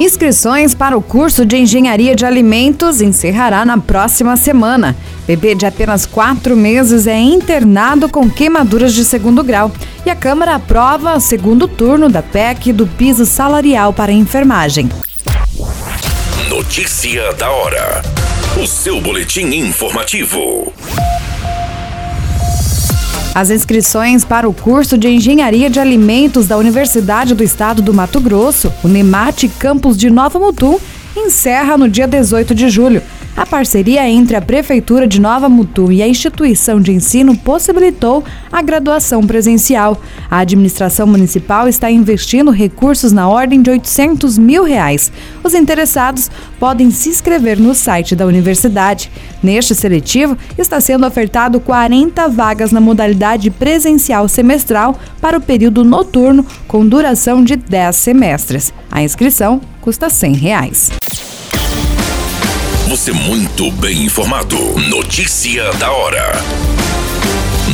[0.00, 4.96] Inscrições para o curso de Engenharia de Alimentos encerrará na próxima semana.
[5.24, 9.70] Bebê de apenas quatro meses é internado com queimaduras de segundo grau.
[10.04, 14.90] E a Câmara aprova o segundo turno da PEC do piso salarial para enfermagem.
[16.48, 18.02] Notícia da hora.
[18.60, 20.72] O seu boletim informativo.
[23.34, 28.20] As inscrições para o curso de Engenharia de Alimentos da Universidade do Estado do Mato
[28.20, 30.78] Grosso, o NEMAT Campus de Nova Mutum,
[31.16, 33.02] encerra no dia 18 de julho.
[33.36, 38.62] A parceria entre a Prefeitura de Nova Mutum e a instituição de ensino possibilitou a
[38.62, 40.00] graduação presencial.
[40.30, 45.10] A administração municipal está investindo recursos na ordem de 800 mil reais.
[45.42, 49.10] Os interessados podem se inscrever no site da universidade.
[49.42, 56.46] Neste seletivo, está sendo ofertado 40 vagas na modalidade presencial semestral para o período noturno,
[56.68, 58.72] com duração de 10 semestres.
[58.88, 60.90] A inscrição custa 100 reais.
[62.94, 64.56] Você muito bem informado.
[64.88, 66.32] Notícia da hora.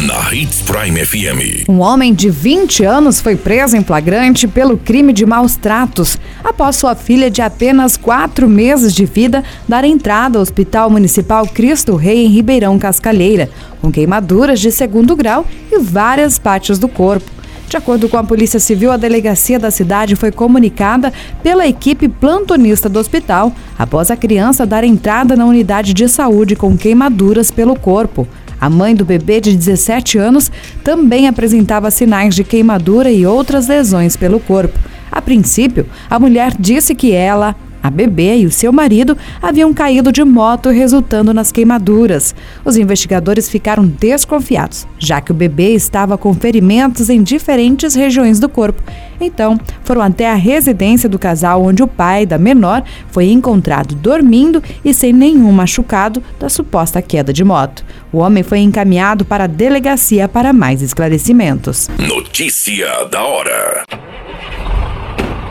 [0.06, 1.68] Na Hits Prime FM.
[1.68, 6.76] Um homem de 20 anos foi preso em flagrante pelo crime de maus tratos após
[6.76, 12.24] sua filha de apenas quatro meses de vida dar entrada ao Hospital Municipal Cristo Rei
[12.24, 13.50] em Ribeirão Cascalheira,
[13.82, 17.39] com queimaduras de segundo grau e várias partes do corpo.
[17.70, 22.88] De acordo com a Polícia Civil, a delegacia da cidade foi comunicada pela equipe plantonista
[22.88, 28.26] do hospital após a criança dar entrada na unidade de saúde com queimaduras pelo corpo.
[28.60, 30.50] A mãe do bebê de 17 anos
[30.82, 34.76] também apresentava sinais de queimadura e outras lesões pelo corpo.
[35.08, 40.12] A princípio, a mulher disse que ela, a bebê e o seu marido haviam caído
[40.12, 42.34] de moto, resultando nas queimaduras.
[42.64, 48.48] Os investigadores ficaram desconfiados, já que o bebê estava com ferimentos em diferentes regiões do
[48.48, 48.82] corpo.
[49.20, 54.62] Então, foram até a residência do casal, onde o pai da menor foi encontrado dormindo
[54.84, 57.84] e sem nenhum machucado da suposta queda de moto.
[58.12, 61.88] O homem foi encaminhado para a delegacia para mais esclarecimentos.
[61.98, 63.84] Notícia da hora.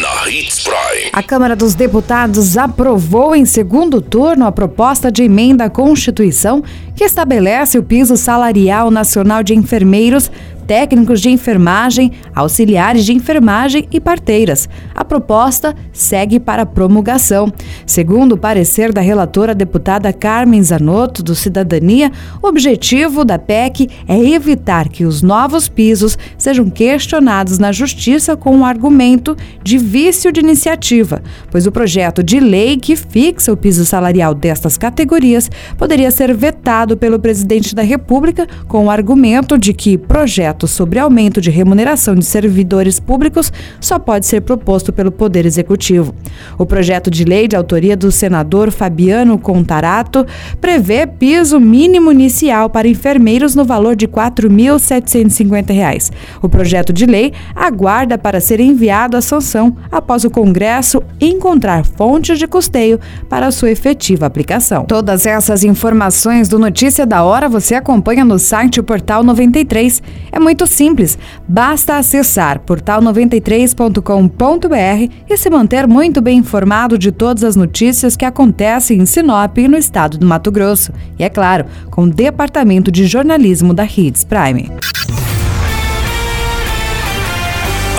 [0.00, 1.10] Na Hits Prime.
[1.12, 6.62] A Câmara dos Deputados aprovou em segundo turno a proposta de emenda à Constituição
[6.94, 10.30] que estabelece o piso salarial nacional de enfermeiros
[10.66, 14.68] técnicos de enfermagem, auxiliares de enfermagem e parteiras.
[14.94, 17.52] A proposta segue para promulgação.
[17.84, 22.10] Segundo o parecer da relatora deputada Carmen Zanotto, do Cidadania,
[22.42, 28.58] o objetivo da PEC é evitar que os novos pisos sejam questionados na Justiça com
[28.58, 33.84] o argumento de vício de iniciativa, pois o projeto de lei que fixa o piso
[33.84, 39.98] salarial destas categorias poderia ser vetado pelo presidente da República com o argumento de que
[39.98, 45.44] projeto projeto sobre aumento de remuneração de servidores públicos só pode ser proposto pelo Poder
[45.44, 46.14] Executivo.
[46.58, 50.26] O projeto de lei de autoria do senador Fabiano Contarato
[50.60, 56.10] prevê piso mínimo inicial para enfermeiros no valor de R$ 4.750.
[56.42, 62.38] O projeto de lei aguarda para ser enviado à sanção após o Congresso encontrar fontes
[62.38, 64.84] de custeio para sua efetiva aplicação.
[64.86, 70.02] Todas essas informações do Notícia da Hora você acompanha no site Portal 93.
[70.32, 71.18] É muito simples,
[71.48, 79.00] basta acessar portal93.com.br e se manter muito bem informado de todas as notícias que acontecem
[79.00, 80.92] em Sinop e no estado do Mato Grosso.
[81.18, 84.70] E é claro, com o Departamento de Jornalismo da Hits Prime.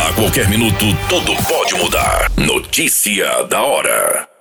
[0.07, 2.31] A qualquer minuto, tudo pode mudar.
[2.38, 4.36] Notícia da hora.